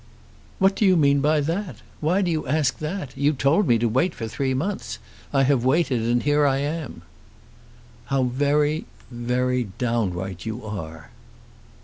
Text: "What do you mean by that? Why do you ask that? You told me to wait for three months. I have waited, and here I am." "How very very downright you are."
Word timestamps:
"What 0.57 0.75
do 0.75 0.83
you 0.83 0.97
mean 0.97 1.19
by 1.19 1.41
that? 1.41 1.75
Why 1.99 2.23
do 2.23 2.31
you 2.31 2.47
ask 2.47 2.79
that? 2.79 3.15
You 3.15 3.33
told 3.33 3.67
me 3.67 3.77
to 3.77 3.85
wait 3.87 4.15
for 4.15 4.27
three 4.27 4.55
months. 4.55 4.97
I 5.31 5.43
have 5.43 5.63
waited, 5.63 6.01
and 6.01 6.23
here 6.23 6.43
I 6.43 6.57
am." 6.57 7.03
"How 8.05 8.23
very 8.23 8.85
very 9.11 9.65
downright 9.77 10.43
you 10.43 10.65
are." 10.65 11.11